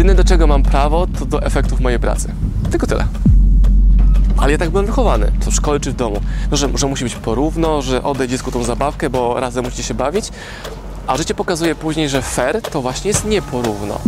[0.00, 2.32] Jedyne do czego mam prawo, to do efektów mojej pracy.
[2.70, 3.04] Tylko tyle.
[4.38, 6.20] Ale ja tak byłem wychowany, w szkole czy w domu.
[6.50, 9.94] No, że, że musi być porówno, że oddaj dziecku tą zabawkę, bo razem musicie się
[9.94, 10.28] bawić.
[11.06, 14.00] A życie pokazuje później, że fair to właśnie jest nieporówno.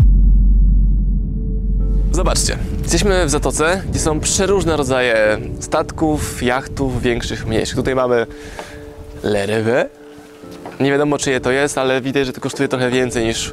[2.13, 7.77] Zobaczcie, jesteśmy w Zatoce, gdzie są przeróżne rodzaje statków, jachtów, większych, mniejszych.
[7.77, 8.27] Tutaj mamy
[9.23, 9.89] lerewę.
[10.81, 13.53] Nie wiadomo czyje to jest, ale widać, że to kosztuje trochę więcej niż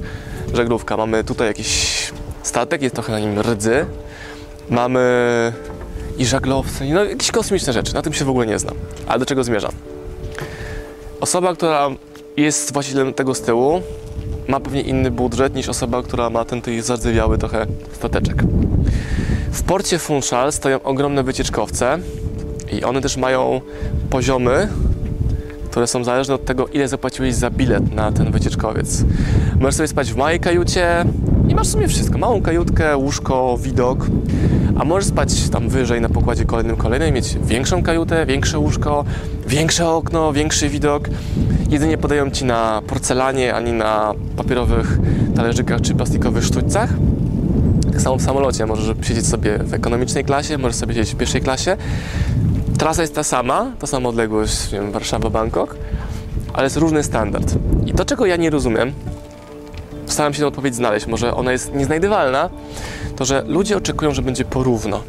[0.53, 0.97] żaglówka.
[0.97, 2.11] Mamy tutaj jakiś
[2.43, 3.85] statek, jest trochę na nim rdzy.
[4.69, 4.99] Mamy
[6.17, 7.93] i żaglowce, no jakieś kosmiczne rzeczy.
[7.93, 8.75] Na tym się w ogóle nie znam.
[9.07, 9.71] Ale do czego zmierzam?
[11.21, 11.89] Osoba, która
[12.37, 13.81] jest właścicielem tego z tyłu,
[14.47, 18.43] ma pewnie inny budżet niż osoba, która ma ten tutaj zardzewiały trochę stateczek.
[19.51, 21.99] W porcie Funchal stoją ogromne wycieczkowce
[22.71, 23.61] i one też mają
[24.09, 24.67] poziomy,
[25.69, 29.03] które są zależne od tego, ile zapłaciłeś za bilet na ten wycieczkowiec.
[29.59, 31.18] Możesz sobie spać w małej kajucie i
[31.59, 32.17] masz w sumie wszystko.
[32.17, 34.07] Małą kajutkę, łóżko, widok,
[34.79, 39.05] a możesz spać tam wyżej na pokładzie kolejnym, kolejnym, mieć większą kajutę, większe łóżko,
[39.47, 41.09] większe okno, większy widok.
[41.69, 44.99] Jedynie podają Ci na porcelanie, ani na papierowych
[45.35, 46.89] talerzykach czy plastikowych sztućcach.
[47.91, 51.41] Tak samo w samolocie możesz siedzieć sobie w ekonomicznej klasie, możesz sobie siedzieć w pierwszej
[51.41, 51.77] klasie.
[52.77, 55.67] Trasa jest ta sama, ta sama odległość, Warszawa-Bangkok,
[56.53, 57.55] ale jest różny standard.
[57.85, 58.93] I to, czego ja nie rozumiem,
[60.09, 62.49] staram się tę odpowiedź znaleźć, może ona jest nieznajdywalna,
[63.15, 65.03] to że ludzie oczekują, że będzie porówno.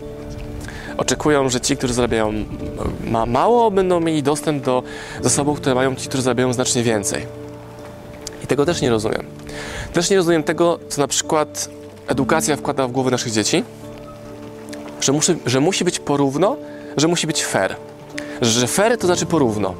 [0.96, 2.32] Oczekują, że ci, którzy zarabiają
[3.04, 4.82] ma mało, będą mieli dostęp do
[5.22, 7.26] zasobów, które mają ci, którzy zarabiają znacznie więcej.
[8.44, 9.24] I tego też nie rozumiem.
[9.92, 11.68] Też nie rozumiem tego, co na przykład
[12.06, 13.64] edukacja wkłada w głowy naszych dzieci,
[15.00, 16.56] że musi, że musi być porówno,
[16.96, 17.76] że musi być fair.
[18.42, 19.74] Że fair to znaczy porówno.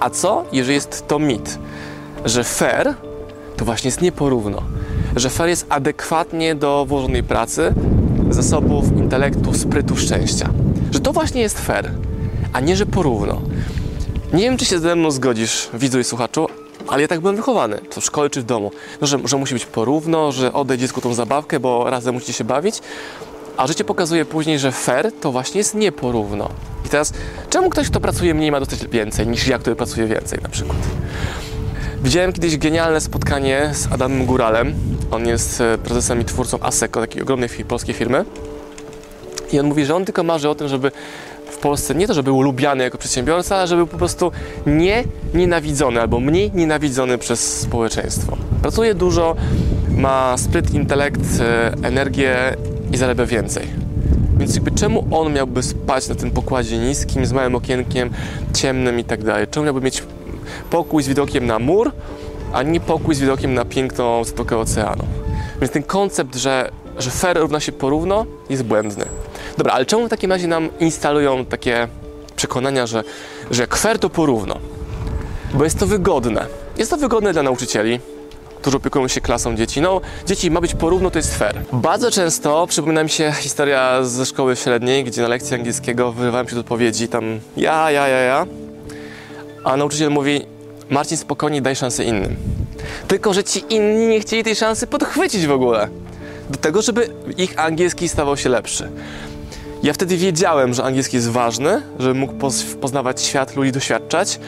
[0.00, 1.58] A co, jeżeli jest to mit?
[2.24, 2.94] Że fair
[3.56, 4.62] to właśnie jest nieporówno.
[5.16, 7.74] Że fair jest adekwatnie do włożonej pracy,
[8.30, 10.48] zasobów, intelektu, sprytu, szczęścia.
[10.90, 11.90] Że to właśnie jest fair,
[12.52, 13.42] a nie, że porówno.
[14.32, 16.48] Nie wiem, czy się ze mną zgodzisz, widzu i słuchaczu,
[16.88, 18.70] ale ja tak byłem wychowany, to w szkole czy w domu.
[19.00, 22.44] No, że, że musi być porówno, że oddaj dziecku tą zabawkę, bo razem musicie się
[22.44, 22.80] bawić.
[23.56, 26.48] A życie pokazuje później, że fair to właśnie jest nieporówno.
[26.86, 27.12] I teraz,
[27.50, 30.78] czemu ktoś, kto pracuje mniej, ma dostać więcej niż ja, który pracuje więcej na przykład?
[32.04, 34.74] Widziałem kiedyś genialne spotkanie z Adamem Góralem.
[35.10, 38.24] On jest e, prezesem i twórcą ASECO, takiej ogromnej polskiej firmy.
[39.52, 40.90] I on mówi, że on tylko marzy o tym, żeby
[41.50, 44.32] w Polsce nie to, żeby był lubiany jako przedsiębiorca, ale żeby był po prostu
[44.66, 45.04] nie
[45.34, 48.36] nienawidzony albo mniej nienawidzony przez społeczeństwo.
[48.62, 49.36] Pracuje dużo,
[49.96, 52.56] ma spryt, intelekt, e, energię
[52.92, 53.66] i zarabia więcej.
[54.38, 58.10] Więc jakby czemu on miałby spać na tym pokładzie niskim, z małym okienkiem,
[58.54, 59.46] ciemnym i tak dalej?
[59.50, 60.02] Czemu miałby mieć
[60.70, 61.92] pokój z widokiem na mur,
[62.52, 65.04] a nie pokój z widokiem na piękną zatokę oceanu?
[65.60, 69.04] Więc ten koncept, że, że fair równa się porówno, jest błędny.
[69.58, 71.88] Dobra, ale czemu w takim razie nam instalują takie
[72.36, 73.04] przekonania, że,
[73.50, 74.58] że jak fair to porówno?
[75.54, 76.46] Bo jest to wygodne.
[76.76, 78.00] Jest to wygodne dla nauczycieli,
[78.60, 79.80] którzy opiekują się klasą dzieci.
[79.80, 81.60] No, dzieci ma być porówno, to jest fair.
[81.72, 86.54] Bardzo często przypomina mi się historia ze szkoły średniej, gdzie na lekcji angielskiego wyrywałem się
[86.54, 88.46] do odpowiedzi tam ja, ja, ja, ja,
[89.64, 90.46] a nauczyciel mówi
[90.90, 92.36] Marcin, spokojnie, daj szansę innym.
[93.08, 95.88] Tylko, że ci inni nie chcieli tej szansy podchwycić w ogóle.
[96.50, 98.88] Do tego, żeby ich angielski stawał się lepszy.
[99.82, 102.32] Ja wtedy wiedziałem, że angielski jest ważny, żeby mógł
[102.80, 104.40] poznawać świat, ludzi doświadczać,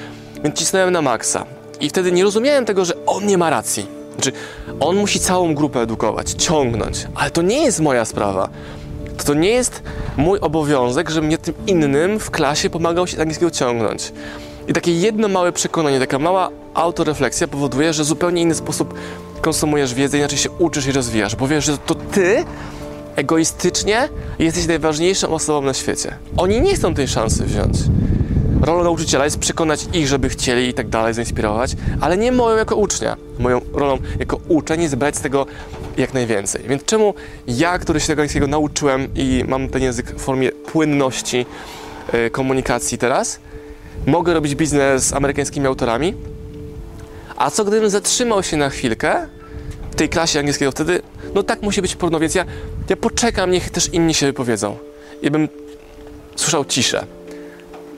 [0.45, 1.47] więc cisnąłem na maksa.
[1.81, 3.87] I wtedy nie rozumiałem tego, że on nie ma racji.
[4.15, 4.33] Znaczy,
[4.81, 8.49] on musi całą grupę edukować, ciągnąć, ale to nie jest moja sprawa.
[9.17, 9.83] To, to nie jest
[10.17, 14.13] mój obowiązek, żebym ja tym innym w klasie pomagał się angielskiego ciągnąć.
[14.69, 18.95] I takie jedno małe przekonanie, taka mała autorefleksja powoduje, że zupełnie inny sposób
[19.41, 22.45] konsumujesz wiedzę, inaczej się uczysz i rozwijasz, bo wiesz, że to ty
[23.17, 26.17] egoistycznie jesteś najważniejszą osobą na świecie.
[26.37, 27.77] Oni nie chcą tej szansy wziąć.
[28.61, 32.77] Rolą nauczyciela jest przekonać ich, żeby chcieli i tak dalej, zainspirować, ale nie moją jako
[32.77, 33.17] ucznia.
[33.39, 35.47] Moją rolą jako uczeń jest brać z tego
[35.97, 36.63] jak najwięcej.
[36.69, 37.15] Więc czemu
[37.47, 41.47] ja, który się tego angielskiego nauczyłem i mam ten język w formie płynności
[42.13, 43.39] yy, komunikacji teraz,
[44.07, 46.15] mogę robić biznes z amerykańskimi autorami?
[47.37, 49.29] A co gdybym zatrzymał się na chwilkę
[49.91, 51.03] w tej klasie angielskiego wtedy?
[51.35, 52.45] No tak musi być porówno, więc ja,
[52.89, 54.77] ja poczekam, niech też inni się wypowiedzą.
[55.23, 55.49] I bym
[56.37, 57.07] słyszał ciszę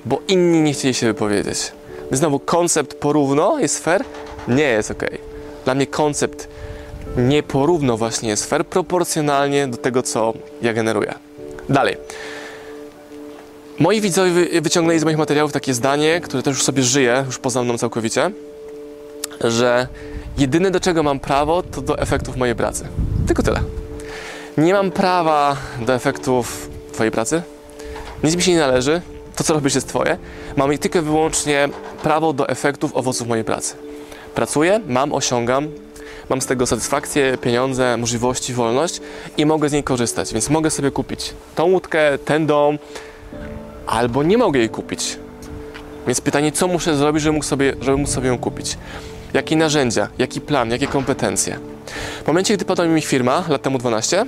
[0.08, 1.72] bo inni nie chcieli się wypowiedzieć.
[2.12, 4.04] Znowu koncept porówno jest fair?
[4.48, 5.04] Nie jest ok.
[5.64, 6.48] Dla mnie koncept
[7.16, 11.14] nieporówno właśnie jest fair, proporcjonalnie do tego, co ja generuję.
[11.68, 11.96] Dalej.
[13.80, 17.62] Moi widzowie wyciągnęli z moich materiałów takie zdanie, które też już sobie żyje, już poza
[17.62, 18.30] mną całkowicie,
[19.40, 19.88] że
[20.38, 22.88] jedyne do czego mam prawo, to do efektów mojej pracy.
[23.26, 23.60] Tylko tyle.
[24.58, 27.42] Nie mam prawa do efektów Twojej pracy.
[28.24, 29.00] Nic mi się nie należy.
[29.36, 30.18] To, co robisz, jest Twoje.
[30.56, 31.68] Mam tylko wyłącznie
[32.02, 33.74] prawo do efektów owoców mojej pracy.
[34.34, 35.68] Pracuję, mam, osiągam,
[36.28, 39.00] mam z tego satysfakcję, pieniądze, możliwości, wolność
[39.36, 42.78] i mogę z niej korzystać, więc mogę sobie kupić tą łódkę, ten dom,
[43.88, 45.18] albo nie mogę jej kupić.
[46.06, 48.78] Więc pytanie, co muszę zrobić, żeby mógł sobie, żeby móc sobie ją kupić?
[49.34, 51.58] Jakie narzędzia, jaki plan, jakie kompetencje?
[52.24, 54.26] W momencie, gdy padła mi firma, lat temu 12,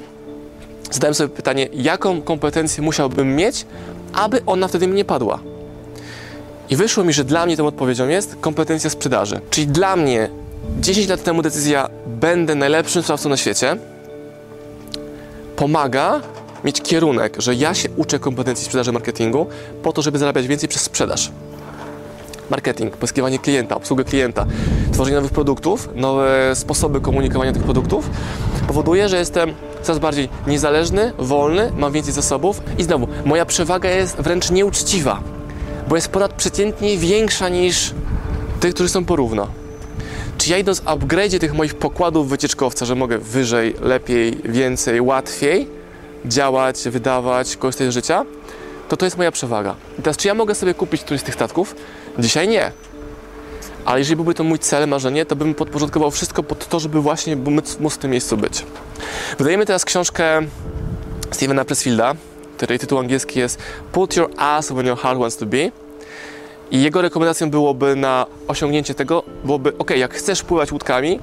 [0.91, 3.67] zadałem sobie pytanie, jaką kompetencję musiałbym mieć,
[4.13, 5.39] aby ona wtedy mi nie padła.
[6.71, 9.41] I wyszło mi, że dla mnie tą odpowiedzią jest kompetencja sprzedaży.
[9.51, 10.31] Czyli dla mnie
[10.81, 13.77] 10 lat temu decyzja będę najlepszym sprzedawcą na świecie
[15.57, 16.21] pomaga
[16.65, 19.47] mieć kierunek, że ja się uczę kompetencji sprzedaży marketingu
[19.83, 21.31] po to, żeby zarabiać więcej przez sprzedaż.
[22.51, 24.47] Marketing, pozyskiwanie klienta, obsługę klienta,
[24.93, 28.11] tworzenie nowych produktów, nowe sposoby komunikowania tych produktów
[28.67, 34.17] powoduje, że jestem coraz bardziej niezależny, wolny, mam więcej zasobów i znowu, moja przewaga jest
[34.17, 35.21] wręcz nieuczciwa,
[35.89, 37.95] bo jest ponadprzeciętnie większa niż
[38.61, 39.47] tych, którzy są porówno.
[40.39, 45.80] Czy ja idąc w upgrade'zie tych moich pokładów wycieczkowca, że mogę wyżej, lepiej, więcej, łatwiej
[46.25, 48.25] działać, wydawać, korzystać z życia,
[48.89, 49.75] to to jest moja przewaga.
[49.99, 51.75] I teraz, czy ja mogę sobie kupić któryś z tych statków?
[52.19, 52.73] Dzisiaj nie.
[53.85, 57.37] Ale jeżeli byłby to mój cel, marzenie, to bym podporządkował wszystko pod to, żeby właśnie
[57.37, 58.67] móc, w tym miejscu być.
[59.39, 60.41] Wydajemy teraz książkę
[61.31, 62.15] Stevena Pressfielda,
[62.57, 63.59] której tytuł angielski jest
[63.93, 65.71] Put Your Ass When Your Heart Wants to Be.
[66.71, 71.21] I jego rekomendacją byłoby na osiągnięcie tego, byłoby, ok, jak chcesz pływać łódkami,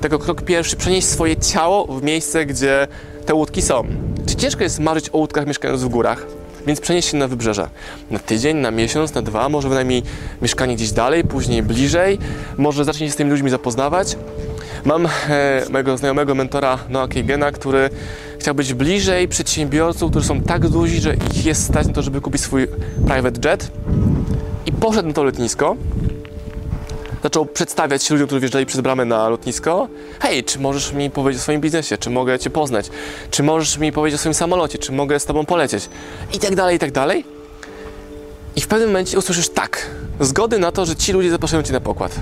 [0.00, 2.88] tego krok pierwszy, przenieść swoje ciało w miejsce, gdzie
[3.26, 3.86] te łódki są.
[4.36, 6.26] Ciężko jest marzyć o łódkach mieszkając w górach?
[6.66, 7.68] Więc przenieść się na wybrzeże.
[8.10, 10.02] Na tydzień, na miesiąc, na dwa, może wynajmniej
[10.42, 12.18] mieszkanie gdzieś dalej, później bliżej,
[12.58, 14.16] może zacznie się z tymi ludźmi zapoznawać.
[14.84, 15.10] Mam e,
[15.70, 17.90] mojego znajomego mentora Noah Kagena, który
[18.40, 22.20] chciał być bliżej przedsiębiorców, którzy są tak duzi, że ich jest stać na to, żeby
[22.20, 22.68] kupić swój
[23.06, 23.70] private jet.
[24.66, 25.76] I poszedł na to lotnisko.
[27.26, 29.88] Zaczął przedstawiać się ludziom, którzy wjeżdżali przez bramę na lotnisko.
[30.20, 31.98] Hej, czy możesz mi powiedzieć o swoim biznesie?
[31.98, 32.90] Czy mogę Cię poznać?
[33.30, 34.78] Czy możesz mi powiedzieć o swoim samolocie?
[34.78, 35.88] Czy mogę z Tobą polecieć?
[36.34, 37.24] I tak dalej, i tak dalej.
[38.56, 39.90] I w pewnym momencie usłyszysz tak,
[40.20, 42.14] zgody na to, że ci ludzie zapraszają Cię na pokład.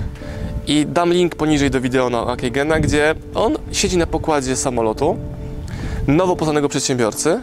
[0.67, 5.17] I dam link poniżej do wideo na Akegena, gdzie on siedzi na pokładzie samolotu
[6.07, 7.41] nowo poznanego przedsiębiorcy,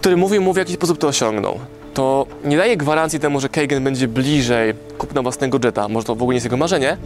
[0.00, 1.58] który mówi mu, w jaki sposób to osiągnął.
[1.94, 5.88] To nie daje gwarancji temu, że Kagan będzie bliżej kupna własnego jeta.
[5.88, 6.96] Może to w ogóle nie jest jego marzenie,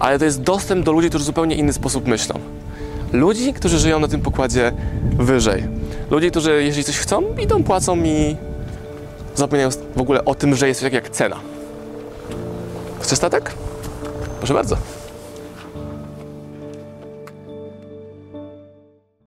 [0.00, 2.40] ale to jest dostęp do ludzi, którzy w zupełnie inny sposób myślą.
[3.12, 4.72] Ludzi, którzy żyją na tym pokładzie
[5.18, 5.64] wyżej.
[6.10, 8.36] Ludzi, którzy jeżeli coś chcą, idą, płacą i
[9.34, 11.36] zapominają w ogóle o tym, że jest coś takiego jak cena.
[13.00, 13.52] Chcesz statek?
[14.38, 14.76] Proszę bardzo.